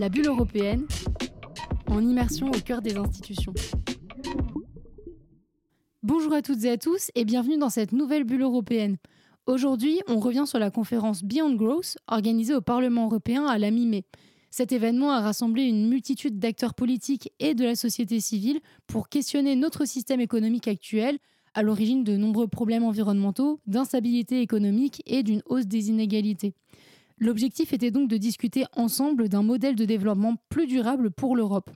la 0.00 0.08
bulle 0.08 0.28
européenne, 0.28 0.86
en 1.86 2.00
immersion 2.00 2.46
au 2.46 2.58
cœur 2.64 2.80
des 2.80 2.96
institutions. 2.96 3.52
Bonjour 6.02 6.32
à 6.32 6.40
toutes 6.40 6.64
et 6.64 6.70
à 6.70 6.78
tous 6.78 7.10
et 7.14 7.26
bienvenue 7.26 7.58
dans 7.58 7.68
cette 7.68 7.92
nouvelle 7.92 8.24
bulle 8.24 8.40
européenne. 8.40 8.96
Aujourd'hui, 9.44 10.00
on 10.08 10.18
revient 10.18 10.44
sur 10.46 10.58
la 10.58 10.70
conférence 10.70 11.22
Beyond 11.22 11.52
Growth 11.52 11.98
organisée 12.06 12.54
au 12.54 12.62
Parlement 12.62 13.04
européen 13.04 13.44
à 13.44 13.58
la 13.58 13.70
mi-mai. 13.70 14.06
Cet 14.50 14.72
événement 14.72 15.10
a 15.10 15.20
rassemblé 15.20 15.64
une 15.64 15.90
multitude 15.90 16.38
d'acteurs 16.38 16.72
politiques 16.72 17.30
et 17.38 17.54
de 17.54 17.64
la 17.64 17.74
société 17.76 18.20
civile 18.20 18.60
pour 18.86 19.10
questionner 19.10 19.54
notre 19.54 19.84
système 19.84 20.22
économique 20.22 20.66
actuel, 20.66 21.18
à 21.52 21.62
l'origine 21.62 22.04
de 22.04 22.16
nombreux 22.16 22.48
problèmes 22.48 22.84
environnementaux, 22.84 23.60
d'instabilité 23.66 24.40
économique 24.40 25.02
et 25.04 25.22
d'une 25.22 25.42
hausse 25.44 25.66
des 25.66 25.90
inégalités. 25.90 26.54
L'objectif 27.20 27.74
était 27.74 27.90
donc 27.90 28.08
de 28.08 28.16
discuter 28.16 28.64
ensemble 28.74 29.28
d'un 29.28 29.42
modèle 29.42 29.76
de 29.76 29.84
développement 29.84 30.36
plus 30.48 30.66
durable 30.66 31.10
pour 31.10 31.36
l'Europe. 31.36 31.70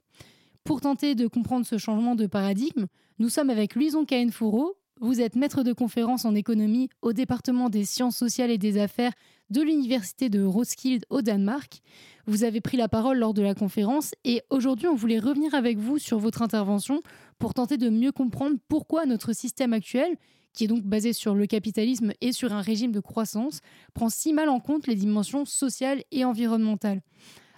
Pour 0.64 0.80
tenter 0.80 1.14
de 1.14 1.26
comprendre 1.26 1.66
ce 1.66 1.76
changement 1.76 2.14
de 2.14 2.26
paradigme, 2.26 2.86
nous 3.18 3.28
sommes 3.28 3.50
avec 3.50 3.74
Luison 3.74 4.06
Cahen-Fourreau. 4.06 4.78
Vous 5.02 5.20
êtes 5.20 5.36
maître 5.36 5.62
de 5.62 5.74
conférence 5.74 6.24
en 6.24 6.34
économie 6.34 6.88
au 7.02 7.12
département 7.12 7.68
des 7.68 7.84
sciences 7.84 8.16
sociales 8.16 8.50
et 8.50 8.56
des 8.56 8.78
affaires 8.78 9.12
de 9.50 9.60
l'université 9.60 10.30
de 10.30 10.42
Roskilde 10.42 11.04
au 11.10 11.20
Danemark. 11.20 11.82
Vous 12.26 12.44
avez 12.44 12.62
pris 12.62 12.78
la 12.78 12.88
parole 12.88 13.18
lors 13.18 13.34
de 13.34 13.42
la 13.42 13.54
conférence 13.54 14.12
et 14.24 14.40
aujourd'hui 14.48 14.88
on 14.88 14.94
voulait 14.94 15.18
revenir 15.18 15.54
avec 15.54 15.76
vous 15.76 15.98
sur 15.98 16.18
votre 16.18 16.40
intervention 16.40 17.02
pour 17.38 17.54
tenter 17.54 17.76
de 17.76 17.88
mieux 17.88 18.12
comprendre 18.12 18.56
pourquoi 18.68 19.06
notre 19.06 19.32
système 19.32 19.72
actuel, 19.72 20.16
qui 20.52 20.64
est 20.64 20.68
donc 20.68 20.84
basé 20.84 21.12
sur 21.12 21.34
le 21.34 21.46
capitalisme 21.46 22.12
et 22.20 22.32
sur 22.32 22.52
un 22.52 22.60
régime 22.60 22.92
de 22.92 23.00
croissance, 23.00 23.60
prend 23.92 24.08
si 24.08 24.32
mal 24.32 24.48
en 24.48 24.60
compte 24.60 24.86
les 24.86 24.94
dimensions 24.94 25.44
sociales 25.44 26.02
et 26.12 26.24
environnementales. 26.24 27.02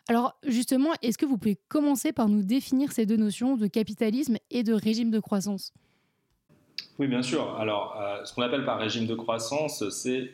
Alors 0.08 0.38
justement, 0.46 0.90
est-ce 1.02 1.18
que 1.18 1.26
vous 1.26 1.36
pouvez 1.36 1.58
commencer 1.68 2.12
par 2.12 2.28
nous 2.28 2.42
définir 2.42 2.92
ces 2.92 3.06
deux 3.06 3.16
notions 3.16 3.56
de 3.56 3.66
capitalisme 3.66 4.38
et 4.50 4.62
de 4.62 4.72
régime 4.72 5.10
de 5.10 5.20
croissance? 5.20 5.72
Oui, 6.98 7.08
bien 7.08 7.22
sûr. 7.22 7.56
Alors, 7.58 8.00
euh, 8.00 8.24
ce 8.24 8.32
qu'on 8.32 8.42
appelle 8.42 8.64
par 8.64 8.78
régime 8.78 9.06
de 9.06 9.14
croissance, 9.14 9.86
c'est 9.90 10.30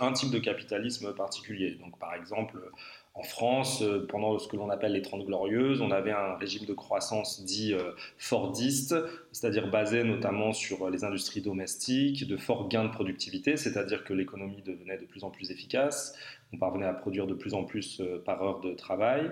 un 0.00 0.12
type 0.12 0.30
de 0.30 0.38
capitalisme 0.38 1.14
particulier. 1.14 1.76
Donc, 1.76 1.98
par 1.98 2.14
exemple, 2.14 2.58
en 3.16 3.22
France, 3.22 3.80
euh, 3.82 4.04
pendant 4.08 4.36
ce 4.40 4.48
que 4.48 4.56
l'on 4.56 4.70
appelle 4.70 4.92
les 4.92 5.02
Trente 5.02 5.24
Glorieuses, 5.24 5.80
on 5.80 5.92
avait 5.92 6.10
un 6.10 6.34
régime 6.34 6.66
de 6.66 6.72
croissance 6.72 7.44
dit 7.44 7.72
euh, 7.72 7.92
fordiste, 8.18 8.96
c'est-à-dire 9.30 9.70
basé 9.70 10.02
notamment 10.02 10.52
sur 10.52 10.90
les 10.90 11.04
industries 11.04 11.40
domestiques, 11.40 12.26
de 12.26 12.36
forts 12.36 12.68
gains 12.68 12.84
de 12.84 12.90
productivité, 12.90 13.56
c'est-à-dire 13.56 14.02
que 14.02 14.12
l'économie 14.12 14.62
devenait 14.62 14.98
de 14.98 15.04
plus 15.04 15.22
en 15.22 15.30
plus 15.30 15.52
efficace, 15.52 16.18
on 16.52 16.56
parvenait 16.58 16.86
à 16.86 16.92
produire 16.92 17.28
de 17.28 17.34
plus 17.34 17.54
en 17.54 17.62
plus 17.62 18.00
euh, 18.00 18.20
par 18.24 18.42
heure 18.42 18.60
de 18.60 18.74
travail, 18.74 19.30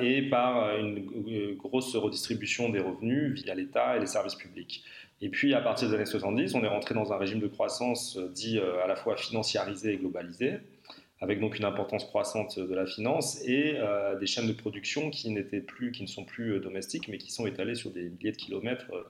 et 0.00 0.28
par 0.28 0.76
une 0.76 1.56
grosse 1.56 1.96
redistribution 1.96 2.68
des 2.68 2.78
revenus 2.78 3.32
via 3.32 3.54
l'État 3.54 3.96
et 3.96 4.00
les 4.00 4.06
services 4.06 4.34
publics. 4.34 4.84
Et 5.22 5.30
puis, 5.30 5.54
à 5.54 5.62
partir 5.62 5.88
des 5.88 5.94
années 5.94 6.06
70, 6.06 6.54
on 6.54 6.62
est 6.62 6.68
rentré 6.68 6.94
dans 6.94 7.12
un 7.12 7.16
régime 7.16 7.40
de 7.40 7.48
croissance 7.48 8.18
dit 8.34 8.60
à 8.60 8.86
la 8.86 8.96
fois 8.96 9.16
financiarisé 9.16 9.94
et 9.94 9.96
globalisé 9.96 10.60
avec 11.20 11.38
donc 11.38 11.58
une 11.58 11.64
importance 11.64 12.04
croissante 12.04 12.58
de 12.58 12.74
la 12.74 12.86
finance 12.86 13.42
et 13.44 13.74
euh, 13.76 14.18
des 14.18 14.26
chaînes 14.26 14.46
de 14.46 14.52
production 14.52 15.10
qui 15.10 15.30
n'étaient 15.30 15.60
plus, 15.60 15.92
qui 15.92 16.02
ne 16.02 16.08
sont 16.08 16.24
plus 16.24 16.54
euh, 16.54 16.60
domestiques, 16.60 17.08
mais 17.08 17.18
qui 17.18 17.30
sont 17.30 17.46
étalées 17.46 17.74
sur 17.74 17.90
des 17.90 18.08
milliers 18.08 18.32
de 18.32 18.36
kilomètres 18.36 18.86
euh, 18.92 19.02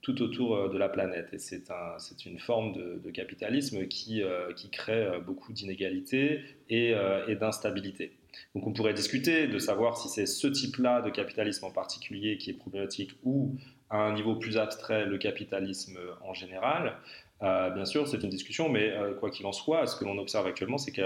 tout 0.00 0.22
autour 0.22 0.70
de 0.70 0.78
la 0.78 0.88
planète. 0.88 1.30
Et 1.32 1.38
c'est 1.38 1.68
un, 1.72 1.96
une 2.26 2.38
forme 2.38 2.74
de, 2.74 3.10
capitalisme 3.10 3.88
qui, 3.88 4.22
qui, 4.54 4.70
crée 4.70 5.04
beaucoup 5.26 5.52
d'inégalités 5.52 6.42
et, 6.70 6.94
et 7.26 7.34
d'instabilité. 7.34 8.12
Donc 8.54 8.68
on 8.68 8.72
pourrait 8.72 8.94
discuter 8.94 9.48
de 9.48 9.58
savoir 9.58 9.96
si 9.96 10.08
c'est 10.08 10.26
ce 10.26 10.46
type-là 10.46 11.02
de 11.02 11.10
capitalisme 11.10 11.64
en 11.64 11.72
particulier 11.72 12.38
qui 12.38 12.50
est 12.50 12.52
problématique 12.52 13.12
ou 13.24 13.56
à 13.90 13.96
un 13.96 14.14
niveau 14.14 14.36
plus 14.36 14.58
abstrait 14.58 15.06
le 15.06 15.18
capitalisme 15.18 15.98
en 16.20 16.34
général. 16.34 16.98
bien 17.40 17.84
sûr, 17.84 18.06
c'est 18.06 18.22
une 18.22 18.30
discussion, 18.30 18.68
mais 18.68 18.94
quoi 19.18 19.30
qu'il 19.30 19.46
en 19.46 19.52
soit, 19.52 19.88
ce 19.88 19.96
que 19.96 20.04
l'on 20.04 20.18
observe 20.18 20.46
actuellement, 20.46 20.78
c'est 20.78 20.92
que 20.92 21.02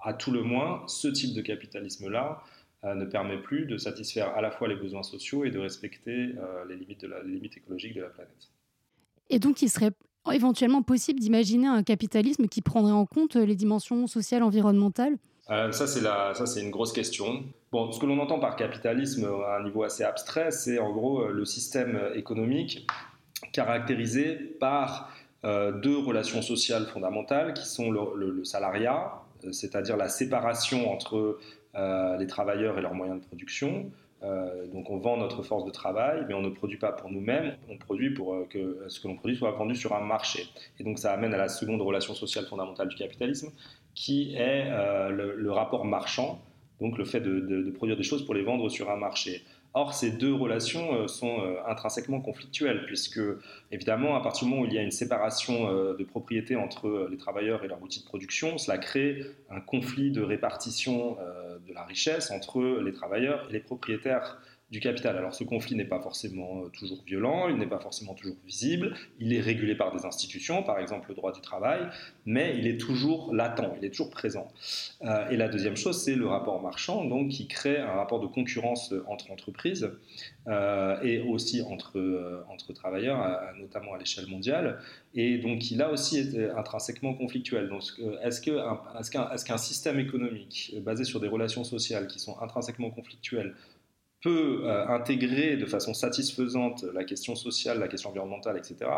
à 0.00 0.12
tout 0.12 0.30
le 0.30 0.42
moins, 0.42 0.82
ce 0.86 1.08
type 1.08 1.34
de 1.34 1.42
capitalisme-là 1.42 2.42
euh, 2.84 2.94
ne 2.94 3.04
permet 3.04 3.38
plus 3.38 3.66
de 3.66 3.78
satisfaire 3.78 4.36
à 4.36 4.40
la 4.40 4.50
fois 4.50 4.68
les 4.68 4.76
besoins 4.76 5.02
sociaux 5.02 5.44
et 5.44 5.50
de 5.50 5.58
respecter 5.58 6.34
euh, 6.38 6.64
les, 6.68 6.76
limites 6.76 7.00
de 7.00 7.08
la, 7.08 7.22
limites 7.22 7.56
écologiques 7.56 7.94
de 7.94 8.02
la 8.02 8.08
planète. 8.08 8.50
Et 9.30 9.38
donc, 9.38 9.62
il 9.62 9.70
serait 9.70 9.92
éventuellement 10.32 10.82
possible 10.82 11.18
d'imaginer 11.18 11.66
un 11.66 11.82
capitalisme 11.82 12.46
qui 12.48 12.62
prendrait 12.62 12.92
en 12.92 13.06
compte 13.06 13.34
les 13.36 13.56
dimensions 13.56 14.06
sociales, 14.06 14.42
environnementales? 14.42 15.16
Euh, 15.50 15.72
ça, 15.72 15.86
c'est 15.86 16.00
ça, 16.00 16.46
c'est 16.46 16.60
une 16.60 16.70
grosse 16.70 16.92
question. 16.92 17.44
Bon, 17.72 17.90
ce 17.92 17.98
que 17.98 18.06
l'on 18.06 18.18
entend 18.18 18.38
par 18.38 18.56
capitalisme 18.56 19.24
à 19.24 19.56
un 19.58 19.64
niveau 19.64 19.82
assez 19.82 20.04
abstrait, 20.04 20.50
c'est 20.50 20.78
en 20.78 20.92
gros 20.92 21.28
le 21.28 21.44
système 21.44 21.98
économique 22.14 22.86
caractérisé 23.52 24.34
par 24.34 25.12
deux 25.44 25.98
relations 25.98 26.42
sociales 26.42 26.86
fondamentales 26.86 27.54
qui 27.54 27.66
sont 27.66 27.90
le 27.90 28.44
salariat 28.44 29.12
euh, 29.12 29.25
c'est-à-dire 29.52 29.96
la 29.96 30.08
séparation 30.08 30.90
entre 30.90 31.38
euh, 31.74 32.16
les 32.16 32.26
travailleurs 32.26 32.78
et 32.78 32.82
leurs 32.82 32.94
moyens 32.94 33.20
de 33.20 33.26
production. 33.26 33.90
Euh, 34.22 34.66
donc 34.68 34.90
on 34.90 34.96
vend 34.96 35.16
notre 35.16 35.42
force 35.42 35.64
de 35.64 35.70
travail, 35.70 36.24
mais 36.26 36.34
on 36.34 36.40
ne 36.40 36.48
produit 36.48 36.78
pas 36.78 36.92
pour 36.92 37.10
nous-mêmes, 37.10 37.56
on 37.68 37.76
produit 37.76 38.10
pour 38.10 38.48
que 38.48 38.84
ce 38.88 39.00
que 39.00 39.08
l'on 39.08 39.16
produit 39.16 39.36
soit 39.36 39.52
vendu 39.52 39.74
sur 39.74 39.94
un 39.94 40.00
marché. 40.00 40.44
Et 40.78 40.84
donc 40.84 40.98
ça 40.98 41.12
amène 41.12 41.34
à 41.34 41.38
la 41.38 41.48
seconde 41.48 41.82
relation 41.82 42.14
sociale 42.14 42.46
fondamentale 42.46 42.88
du 42.88 42.96
capitalisme, 42.96 43.52
qui 43.94 44.34
est 44.34 44.70
le, 45.10 45.50
rapport 45.50 45.84
marchand, 45.84 46.40
donc 46.80 46.98
le 46.98 47.04
fait 47.04 47.20
de, 47.20 47.70
produire 47.70 47.96
des 47.96 48.02
choses 48.02 48.24
pour 48.24 48.34
les 48.34 48.42
vendre 48.42 48.68
sur 48.68 48.90
un 48.90 48.96
marché. 48.96 49.42
Or, 49.78 49.92
ces 49.92 50.10
deux 50.10 50.32
relations 50.32 50.94
euh, 50.94 51.06
sont 51.06 51.38
euh, 51.42 51.56
intrinsèquement 51.68 52.22
conflictuelles, 52.22 52.86
puisque, 52.86 53.20
évidemment, 53.70 54.16
à 54.16 54.22
partir 54.22 54.46
du 54.46 54.50
moment 54.50 54.62
où 54.62 54.64
il 54.64 54.72
y 54.72 54.78
a 54.78 54.82
une 54.82 54.90
séparation 54.90 55.68
euh, 55.68 55.94
de 55.94 56.02
propriété 56.02 56.56
entre 56.56 57.06
les 57.10 57.18
travailleurs 57.18 57.62
et 57.62 57.68
leur 57.68 57.82
outil 57.82 58.00
de 58.00 58.06
production, 58.06 58.56
cela 58.56 58.78
crée 58.78 59.20
un 59.50 59.60
conflit 59.60 60.10
de 60.10 60.22
répartition 60.22 61.18
de 61.68 61.74
la 61.74 61.84
richesse 61.84 62.30
entre 62.30 62.80
les 62.82 62.92
travailleurs 62.92 63.46
et 63.50 63.52
les 63.52 63.60
propriétaires 63.60 64.38
du 64.70 64.80
capital. 64.80 65.16
Alors 65.16 65.32
ce 65.32 65.44
conflit 65.44 65.76
n'est 65.76 65.84
pas 65.84 66.00
forcément 66.00 66.62
euh, 66.62 66.68
toujours 66.70 67.02
violent, 67.04 67.48
il 67.48 67.56
n'est 67.56 67.68
pas 67.68 67.78
forcément 67.78 68.14
toujours 68.14 68.36
visible, 68.44 68.94
il 69.20 69.32
est 69.32 69.40
régulé 69.40 69.76
par 69.76 69.94
des 69.94 70.04
institutions, 70.04 70.64
par 70.64 70.80
exemple 70.80 71.08
le 71.08 71.14
droit 71.14 71.32
du 71.32 71.40
travail, 71.40 71.86
mais 72.24 72.56
il 72.58 72.66
est 72.66 72.76
toujours 72.76 73.32
latent, 73.32 73.76
il 73.78 73.84
est 73.84 73.90
toujours 73.90 74.10
présent. 74.10 74.48
Euh, 75.02 75.28
et 75.28 75.36
la 75.36 75.48
deuxième 75.48 75.76
chose, 75.76 76.02
c'est 76.02 76.16
le 76.16 76.26
rapport 76.26 76.60
marchand, 76.60 77.04
donc 77.04 77.28
qui 77.28 77.46
crée 77.46 77.78
un 77.78 77.92
rapport 77.92 78.18
de 78.18 78.26
concurrence 78.26 78.92
entre 79.06 79.30
entreprises 79.30 79.88
euh, 80.48 81.00
et 81.00 81.20
aussi 81.20 81.62
entre, 81.62 82.72
travailleurs, 82.74 83.40
notamment 83.60 83.94
à 83.94 83.98
l'échelle 83.98 84.26
mondiale, 84.26 84.80
et 85.14 85.38
donc 85.38 85.60
qui 85.60 85.76
là 85.76 85.90
aussi 85.90 86.18
est 86.18 86.50
intrinsèquement 86.50 87.14
conflictuel. 87.14 87.70
Est-ce 88.22 88.40
qu'un 88.40 88.80
est 89.00 89.44
qu'un 89.46 89.58
système 89.58 90.00
économique 90.00 90.74
basé 90.82 91.04
sur 91.04 91.20
des 91.20 91.28
relations 91.28 91.62
sociales 91.62 92.08
qui 92.08 92.18
sont 92.18 92.36
intrinsèquement 92.40 92.90
conflictuelles 92.90 93.54
euh, 94.30 94.86
intégrer 94.88 95.56
de 95.56 95.66
façon 95.66 95.94
satisfaisante 95.94 96.84
la 96.94 97.04
question 97.04 97.34
sociale, 97.34 97.78
la 97.78 97.88
question 97.88 98.10
environnementale, 98.10 98.56
etc. 98.56 98.90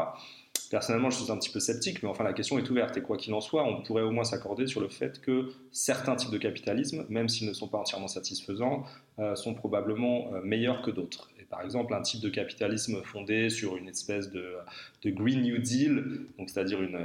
Personnellement, 0.71 1.11
je 1.11 1.23
suis 1.23 1.33
un 1.33 1.37
petit 1.37 1.51
peu 1.51 1.61
sceptique, 1.61 2.03
mais 2.03 2.09
enfin 2.09 2.25
la 2.25 2.33
question 2.33 2.59
est 2.59 2.69
ouverte. 2.71 2.97
Et 2.97 3.03
quoi 3.03 3.17
qu'il 3.17 3.33
en 3.35 3.41
soit, 3.41 3.65
on 3.65 3.83
pourrait 3.83 4.03
au 4.03 4.11
moins 4.11 4.25
s'accorder 4.25 4.67
sur 4.67 4.81
le 4.81 4.89
fait 4.89 5.21
que 5.21 5.49
certains 5.73 6.17
types 6.17 6.31
de 6.31 6.39
capitalisme, 6.39 7.07
même 7.09 7.29
s'ils 7.29 7.49
ne 7.49 7.53
sont 7.53 7.69
pas 7.69 7.79
entièrement 7.79 8.09
satisfaisants, 8.09 8.85
euh, 9.19 9.35
sont 9.35 9.55
probablement 9.55 10.33
euh, 10.35 10.43
meilleurs 10.43 10.83
que 10.83 10.91
d'autres. 10.91 11.31
Et 11.41 11.45
par 11.45 11.63
exemple, 11.63 11.95
un 11.95 12.03
type 12.03 12.21
de 12.21 12.29
capitalisme 12.29 13.03
fondé 13.03 13.49
sur 13.51 13.77
une 13.77 13.89
espèce 13.89 14.31
de, 14.31 14.57
Green 15.05 15.43
New 15.43 15.59
Deal, 15.59 16.05
c'est-à-dire 16.47 16.83
une, 16.83 16.99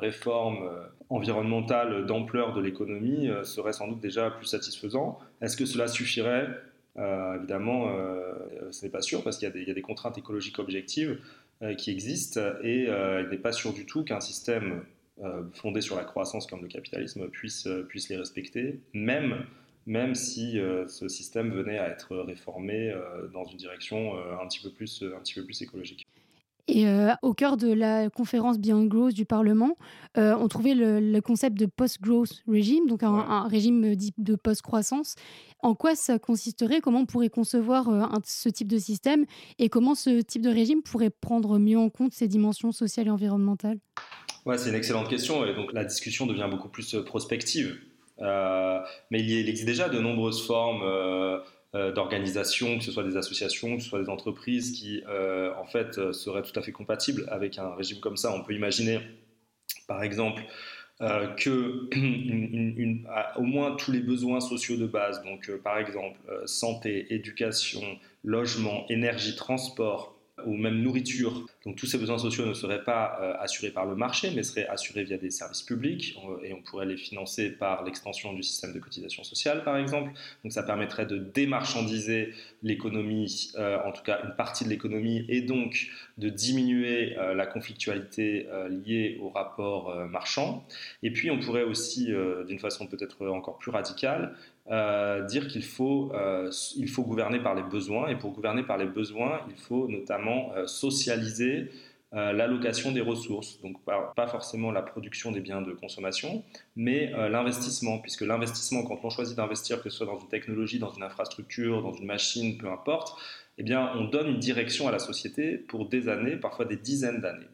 réforme 0.00 0.68
environnementale 1.08 2.06
d'ampleur 2.06 2.52
de 2.52 2.60
l'économie, 2.60 3.28
serait 3.42 3.72
sans 3.72 3.88
doute 3.88 4.00
déjà 4.00 4.30
plus 4.30 4.46
satisfaisant. 4.46 5.18
Est-ce 5.40 5.56
que 5.56 5.64
cela 5.64 5.88
suffirait? 5.88 6.48
Euh, 6.98 7.36
évidemment, 7.36 7.90
euh, 7.90 8.32
ce 8.70 8.84
n'est 8.84 8.90
pas 8.90 9.00
sûr 9.00 9.22
parce 9.22 9.38
qu'il 9.38 9.48
y, 9.48 9.70
a 9.70 9.74
des 9.74 9.82
contraintes 9.82 10.18
écologiques 10.18 10.58
objectives 10.58 11.20
euh, 11.62 11.74
qui 11.74 11.90
existent 11.90 12.40
et 12.62 12.84
il 12.84 13.28
n'est 13.30 13.38
pas 13.38 13.52
sûr 13.52 13.72
du 13.72 13.86
tout 13.86 14.04
qu'un 14.04 14.20
système 14.20 14.82
fondé 15.52 15.80
sur 15.80 15.96
la 15.96 16.04
croissance 16.04 16.46
comme 16.46 16.62
le 16.62 16.68
capitalisme 16.68 17.28
puisse, 17.28 17.66
puisse 17.88 18.08
les 18.08 18.16
respecter, 18.16 18.80
même 18.92 19.44
même 19.86 20.14
si 20.14 20.60
ce 20.86 21.08
système 21.08 21.50
venait 21.50 21.78
à 21.78 21.88
être 21.88 22.14
réformé 22.18 22.94
dans 23.32 23.44
une 23.44 23.56
direction 23.56 24.14
un, 24.16 24.46
petit 24.46 24.60
peu 24.60 24.70
plus, 24.70 25.02
un 25.02 25.18
petit 25.20 25.34
peu 25.34 25.44
plus 25.44 25.62
écologique. 25.62 26.06
Et 26.68 26.86
euh, 26.86 27.14
au 27.22 27.32
cœur 27.32 27.56
de 27.56 27.72
la 27.72 28.10
conférence 28.10 28.58
Beyond 28.58 28.84
Growth 28.84 29.14
du 29.14 29.24
Parlement, 29.24 29.78
euh, 30.18 30.36
on 30.38 30.48
trouvait 30.48 30.74
le, 30.74 31.20
concept 31.20 31.58
de 31.58 31.64
post-growth 31.64 32.42
regime, 32.46 32.86
donc 32.86 33.02
un, 33.02 33.48
régime 33.48 33.94
dit 33.96 34.12
de 34.18 34.36
post-croissance. 34.36 35.14
En 35.60 35.74
quoi 35.74 35.94
ça 35.94 36.18
consisterait? 36.18 36.80
Comment 36.80 37.00
on 37.00 37.06
pourrait 37.06 37.30
concevoir 37.30 37.88
euh, 37.88 38.04
ce 38.24 38.50
type 38.50 38.68
de 38.68 38.78
système? 38.78 39.24
Et 39.58 39.70
comment 39.70 39.94
ce 39.94 40.20
type 40.20 40.42
de 40.42 40.50
régime 40.50 40.82
pourrait 40.82 41.10
prendre 41.10 41.58
mieux 41.58 41.78
en 41.78 41.88
compte 41.88 42.12
ces 42.12 42.28
dimensions 42.28 42.70
sociales 42.70 43.06
et 43.06 43.10
environnementales? 43.10 43.78
Ouais, 44.44 44.58
c'est 44.58 44.68
une 44.68 44.76
excellente 44.76 45.08
question. 45.08 45.46
Et 45.46 45.54
donc 45.54 45.72
la 45.72 45.86
discussion 45.86 46.26
devient 46.26 46.48
beaucoup 46.50 46.68
plus 46.68 46.96
prospective. 47.06 47.78
mais 48.20 49.20
il, 49.20 49.48
existe 49.48 49.66
déjà 49.66 49.88
de 49.88 49.98
nombreuses 49.98 50.46
formes 50.46 50.82
d'organisation, 51.74 52.78
que 52.78 52.84
ce 52.84 52.90
soit 52.90 53.04
des 53.04 53.16
associations, 53.16 53.76
que 53.76 53.82
ce 53.82 53.88
soit 53.88 54.02
des 54.02 54.08
entreprises, 54.08 54.72
qui 54.72 55.02
en 55.06 55.66
fait 55.66 56.12
seraient 56.12 56.42
tout 56.42 56.58
à 56.58 56.62
fait 56.62 56.72
compatibles 56.72 57.26
avec 57.28 57.58
un 57.58 57.74
régime 57.74 58.00
comme 58.00 58.16
ça. 58.16 58.32
On 58.32 58.42
peut 58.42 58.54
imaginer, 58.54 59.00
par 59.86 60.02
exemple, 60.02 60.42
euh, 61.00 61.28
que 61.28 61.88
au 63.38 63.42
moins 63.42 63.76
tous 63.76 63.92
les 63.92 64.00
besoins 64.00 64.40
sociaux 64.40 64.76
de 64.76 64.86
base, 64.86 65.22
donc 65.22 65.48
euh, 65.48 65.56
par 65.62 65.78
exemple 65.78 66.18
euh, 66.28 66.44
santé, 66.46 67.14
éducation, 67.14 67.80
logement, 68.24 68.84
énergie, 68.88 69.36
transport, 69.36 70.17
ou 70.46 70.56
même 70.56 70.82
nourriture. 70.82 71.46
Donc 71.64 71.76
tous 71.76 71.86
ces 71.86 71.98
besoins 71.98 72.18
sociaux 72.18 72.46
ne 72.46 72.54
seraient 72.54 72.84
pas 72.84 73.18
euh, 73.20 73.34
assurés 73.38 73.70
par 73.70 73.86
le 73.86 73.94
marché, 73.94 74.30
mais 74.34 74.42
seraient 74.42 74.66
assurés 74.66 75.04
via 75.04 75.18
des 75.18 75.30
services 75.30 75.62
publics, 75.62 76.18
et 76.42 76.52
on 76.52 76.62
pourrait 76.62 76.86
les 76.86 76.96
financer 76.96 77.50
par 77.50 77.84
l'extension 77.84 78.32
du 78.32 78.42
système 78.42 78.72
de 78.72 78.78
cotisation 78.78 79.24
sociale, 79.24 79.64
par 79.64 79.76
exemple. 79.76 80.12
Donc 80.42 80.52
ça 80.52 80.62
permettrait 80.62 81.06
de 81.06 81.18
démarchandiser 81.18 82.32
l'économie, 82.62 83.52
euh, 83.56 83.78
en 83.84 83.92
tout 83.92 84.02
cas 84.02 84.20
une 84.24 84.34
partie 84.36 84.64
de 84.64 84.70
l'économie, 84.70 85.24
et 85.28 85.42
donc 85.42 85.88
de 86.16 86.28
diminuer 86.28 87.16
euh, 87.18 87.34
la 87.34 87.46
conflictualité 87.46 88.46
liée 88.70 89.18
au 89.20 89.28
rapport 89.28 89.94
marchand. 90.08 90.66
Et 91.02 91.10
puis 91.10 91.30
on 91.30 91.38
pourrait 91.38 91.62
aussi, 91.62 92.12
d'une 92.46 92.58
façon 92.58 92.86
peut-être 92.86 93.26
encore 93.26 93.58
plus 93.58 93.70
radicale, 93.70 94.34
euh, 94.70 95.24
dire 95.24 95.48
qu'il 95.48 95.64
faut, 95.64 96.12
euh, 96.14 96.50
faut 96.88 97.02
gouverner 97.02 97.40
par 97.40 97.54
les 97.54 97.62
besoins, 97.62 98.08
et 98.08 98.16
pour 98.16 98.32
gouverner 98.32 98.62
par 98.62 98.76
les 98.76 98.86
besoins, 98.86 99.40
il 99.48 99.56
faut 99.56 99.88
notamment 99.88 100.52
euh, 100.54 100.66
socialiser 100.66 101.70
l'allocation 102.10 102.90
des 102.90 103.02
ressources, 103.02 103.60
donc 103.60 103.84
pas, 103.84 104.14
pas, 104.16 104.26
forcément 104.26 104.70
la 104.70 104.80
production 104.80 105.30
des 105.30 105.40
biens 105.40 105.60
de 105.60 105.72
consommation, 105.72 106.42
mais 106.74 107.12
l'investissement, 107.28 107.98
puisque 107.98 108.22
l'investissement, 108.22 108.82
quand 108.82 108.98
on 109.02 109.10
choisit 109.10 109.36
d'investir, 109.36 109.82
que 109.82 109.90
ce 109.90 109.98
soit 109.98 110.06
dans 110.06 110.18
une 110.18 110.28
technologie, 110.28 110.78
dans 110.78 110.90
une 110.90 111.02
infrastructure, 111.02 111.82
dans 111.82 111.92
une 111.92 112.06
machine, 112.06 112.56
peu 112.56 112.70
importe, 112.70 113.20
eh 113.58 113.62
bien, 113.62 113.92
on 113.94 114.04
donne 114.04 114.28
une 114.28 114.38
direction 114.38 114.88
à 114.88 114.90
la 114.90 114.98
société 114.98 115.58
pour 115.58 115.86
des 115.86 116.08
années, 116.08 116.36
parfois 116.36 116.64
des 116.64 116.78
dizaines 116.78 117.20
d'années. 117.20 117.44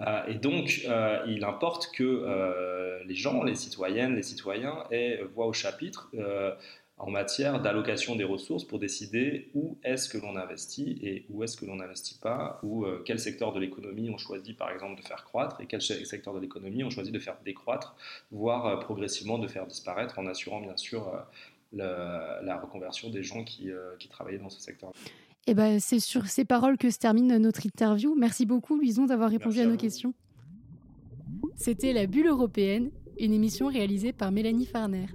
Euh, 0.00 0.26
et 0.26 0.34
donc, 0.34 0.82
euh, 0.86 1.24
il 1.26 1.44
importe 1.44 1.90
que 1.92 2.04
euh, 2.04 3.02
les 3.04 3.14
gens, 3.14 3.42
les 3.42 3.54
citoyennes, 3.54 4.14
les 4.14 4.22
citoyens 4.22 4.84
aient 4.90 5.22
voix 5.34 5.46
au 5.46 5.52
chapitre 5.52 6.10
en 6.98 7.10
matière 7.10 7.60
d'allocation 7.60 8.16
des 8.16 8.24
ressources 8.24 8.64
pour 8.64 8.78
décider 8.78 9.50
où 9.54 9.76
est-ce 9.84 10.08
que 10.08 10.16
l'on 10.16 10.34
investit 10.34 10.98
et 11.02 11.26
où 11.28 11.44
est-ce 11.44 11.58
que 11.58 11.66
l'on 11.66 11.76
n'investit 11.76 12.18
pas, 12.18 12.58
ou 12.62 12.86
quel 13.04 13.18
secteur 13.18 13.52
de 13.52 13.60
l'économie 13.60 14.08
on 14.08 14.16
choisit 14.16 14.56
par 14.56 14.70
exemple 14.70 15.02
de 15.02 15.06
faire 15.06 15.22
croître 15.24 15.60
et 15.60 15.66
quel 15.66 15.82
secteur 15.82 16.32
de 16.32 16.40
l'économie 16.40 16.84
on 16.84 16.88
choisit 16.88 17.12
de 17.12 17.18
faire 17.18 17.36
décroître, 17.44 17.96
voire 18.30 18.80
progressivement 18.80 19.36
de 19.36 19.46
faire 19.46 19.66
disparaître 19.66 20.18
en 20.18 20.26
assurant 20.26 20.62
bien 20.62 20.76
sûr 20.78 21.12
la, 21.74 22.58
reconversion 22.62 23.10
des 23.10 23.22
gens 23.22 23.44
qui, 23.44 23.70
qui 23.98 24.08
travaillaient 24.08 24.38
dans 24.38 24.48
ce 24.48 24.62
secteur. 24.62 24.92
Et 25.48 25.52
eh 25.52 25.54
ben, 25.54 25.78
c'est 25.78 26.00
sur 26.00 26.26
ces 26.26 26.44
paroles 26.44 26.76
que 26.76 26.90
se 26.90 26.98
termine 26.98 27.36
notre 27.36 27.64
interview. 27.64 28.16
Merci 28.16 28.46
beaucoup, 28.46 28.74
Louison, 28.74 29.06
d'avoir 29.06 29.30
répondu 29.30 29.60
à, 29.60 29.66
nos 29.66 29.76
questions. 29.76 30.12
C'était 31.54 31.92
La 31.92 32.06
Bulle 32.06 32.26
européenne, 32.26 32.90
une 33.20 33.32
émission 33.32 33.68
réalisée 33.68 34.12
par 34.12 34.32
Mélanie 34.32 34.66
Farner. 34.66 35.06